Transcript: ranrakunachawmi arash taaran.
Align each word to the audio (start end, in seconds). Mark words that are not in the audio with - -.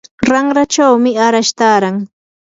ranrakunachawmi 0.27 1.11
arash 1.25 1.51
taaran. 1.57 1.97